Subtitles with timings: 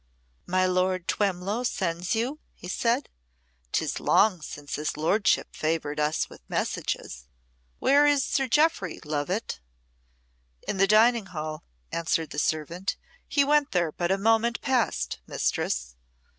[0.47, 3.07] "My Lord Twemlow sends you?" he said.
[3.71, 7.27] "'Tis long since his lordship favoured us with messages.
[7.77, 9.59] Where is Sir Jeoffry, Lovatt?"
[10.67, 12.95] "In the dining hall," answered the servant.
[13.27, 15.95] "He went there but a moment past, Mistress."